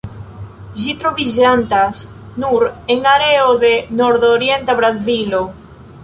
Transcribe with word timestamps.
Ĝi 0.77 0.93
troviĝantas 1.01 1.99
nur 2.43 2.65
en 2.93 3.05
areo 3.11 3.51
de 3.65 3.71
nordorienta 4.01 4.77
Brazilo. 4.81 5.43